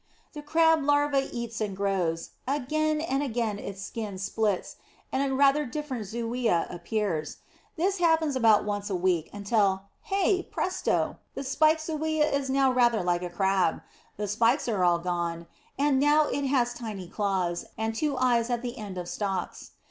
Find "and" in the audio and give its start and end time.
1.61-1.77, 3.01-3.21, 5.11-5.21, 15.77-15.99, 17.77-17.93